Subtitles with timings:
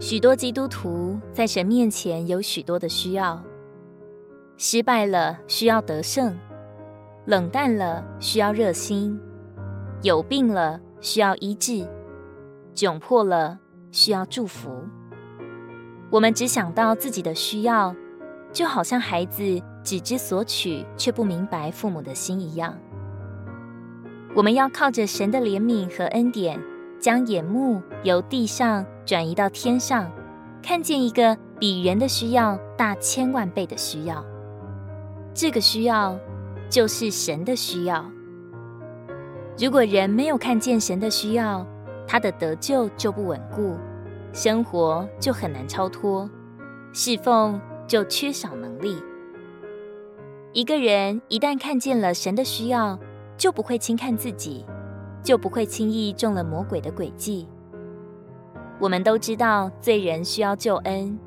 [0.00, 3.38] 许多基督徒在神面前有许多的需要：
[4.56, 6.34] 失败了需要得胜，
[7.26, 9.20] 冷淡了需要热心，
[10.00, 11.86] 有病了需要医治，
[12.74, 13.58] 窘迫了
[13.92, 14.70] 需要祝福。
[16.10, 17.94] 我们只想到自己的需要，
[18.54, 22.74] 就好像孩子只知索取，却不明白父母的心一样。
[24.34, 26.58] 我们要靠着神的怜悯和恩典，
[27.00, 30.10] 将眼目由地上转移到天上，
[30.62, 34.24] 看见一个比人的需要大千万倍的需要。
[35.32, 36.18] 这个需要
[36.68, 38.04] 就是神的需要。
[39.58, 41.66] 如果人没有看见神的需要，
[42.06, 43.76] 他的得救就不稳固，
[44.32, 46.28] 生活就很难超脱，
[46.92, 48.96] 侍奉就缺少能力。
[50.52, 52.98] 一个人一旦看见了神的需要，
[53.38, 54.66] 就不会轻看自己。
[55.22, 57.48] 就不会轻易中了魔鬼的诡计。
[58.78, 61.18] 我们都知道罪人需要救恩，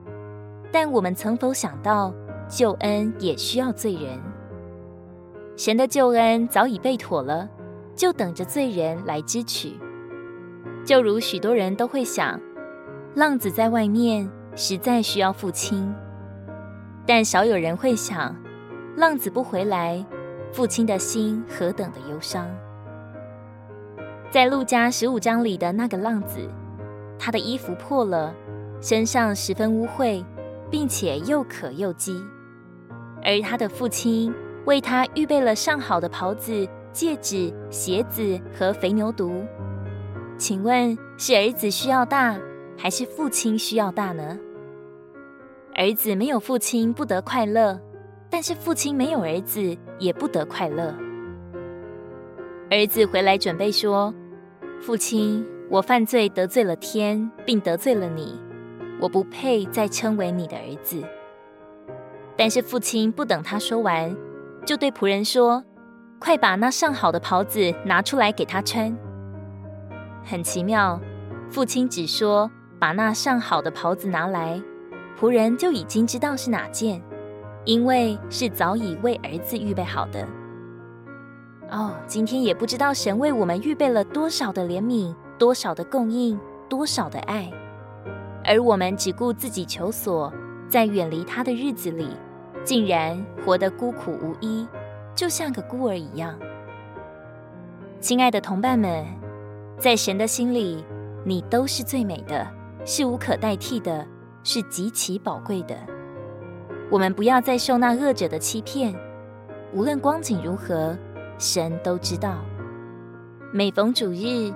[0.72, 2.14] 但我们曾否想到
[2.48, 4.20] 救恩也需要罪人？
[5.56, 7.48] 神的救恩早已备妥了，
[7.96, 9.80] 就等着罪人来支取。
[10.84, 12.40] 就如许多人都会想，
[13.14, 15.94] 浪子在外面实在需要父亲，
[17.06, 18.36] 但少有人会想，
[18.98, 20.04] 浪子不回来，
[20.52, 22.48] 父亲的心何等的忧伤。
[24.34, 26.40] 在路加十五章里的那个浪子，
[27.20, 28.34] 他的衣服破了，
[28.82, 30.26] 身上十分污秽，
[30.72, 32.20] 并且又渴又饥。
[33.24, 34.34] 而他的父亲
[34.66, 39.46] 为他预备了上好的袍子、戒指、鞋子和肥牛犊。
[40.36, 42.36] 请问是儿子需要大，
[42.76, 44.36] 还是父亲需要大呢？
[45.76, 47.80] 儿子没有父亲不得快乐，
[48.32, 50.92] 但是父亲没有儿子也不得快乐。
[52.72, 54.12] 儿子回来准备说。
[54.86, 58.38] 父亲，我犯罪得罪了天，并得罪了你，
[59.00, 61.02] 我不配再称为你的儿子。
[62.36, 64.14] 但是父亲不等他说完，
[64.66, 65.64] 就对仆人说
[66.20, 68.94] ：“快把那上好的袍子拿出来给他穿。”
[70.22, 71.00] 很奇妙，
[71.50, 74.62] 父亲只说把那上好的袍子拿来，
[75.18, 77.02] 仆人就已经知道是哪件，
[77.64, 80.28] 因为是早已为儿子预备好的。
[81.74, 86.40] 哦，今天也不知道神为我们预备了多少的怜悯，多少的供应，
[86.70, 87.52] 多少的爱，
[88.46, 90.32] 而我们只顾自己求索，
[90.70, 92.10] 在远离他的日子里，
[92.64, 94.68] 竟然活得孤苦无依，
[95.16, 96.38] 就像个孤儿一样。
[98.00, 99.04] 亲爱的同伴们，
[99.80, 100.86] 在神的心里，
[101.26, 102.48] 你都是最美的，
[102.86, 104.06] 是无可代替的，
[104.44, 105.76] 是极其宝贵的。
[106.92, 108.94] 我们不要再受那恶者的欺骗，
[109.74, 110.96] 无论光景如何。
[111.38, 112.38] 神都知道，
[113.52, 114.54] 每逢主日，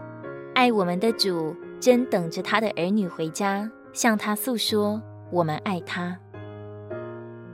[0.54, 5.02] 爱我们的主真等着他的儿女回家，向他诉说
[5.32, 6.18] 我们爱他。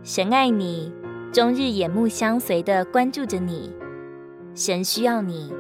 [0.04, 0.94] 神爱你，
[1.32, 3.74] 终日眼目相随的关注着你。
[4.54, 5.52] 神需要你，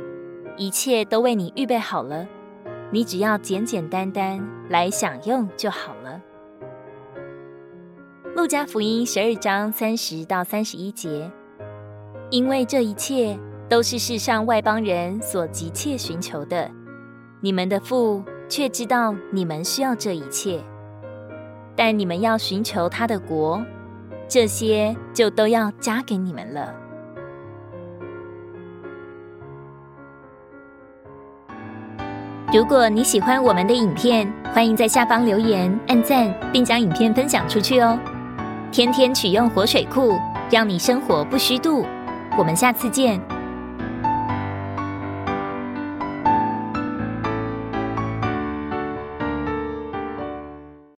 [0.57, 2.27] 一切都为你预备好了，
[2.91, 6.21] 你只要简简单单来享用就好了。
[8.35, 11.31] 路加福音十二章三十到三十一节，
[12.29, 13.39] 因为这一切。
[13.73, 16.69] 都是世上外邦人所急切寻求的，
[17.41, 20.61] 你们的父却知道你们需要这一切。
[21.75, 23.65] 但你们要寻求他的国，
[24.27, 26.71] 这些就都要加给你们了。
[32.53, 37.97] 如果你喜欢我们的影片，欢迎在下方留言、按赞，并将影片分享出去哦。
[38.71, 40.15] 天天取用活水库，
[40.51, 41.83] 让你生活不虚度。
[42.37, 43.19] 我们下次见。